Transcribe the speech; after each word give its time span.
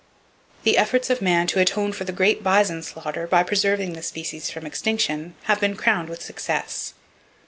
The 0.63 0.79
efforts 0.79 1.11
of 1.11 1.21
man 1.21 1.45
to 1.45 1.59
atone 1.59 1.93
for 1.93 2.05
the 2.05 2.11
great 2.11 2.41
bison 2.41 2.81
slaughter 2.81 3.27
by 3.27 3.43
preserving 3.43 3.93
the 3.93 4.01
species 4.01 4.49
from 4.49 4.65
extinction 4.65 5.35
have 5.43 5.59
been 5.59 5.75
crowned 5.77 6.09
with 6.09 6.23
success. 6.23 6.95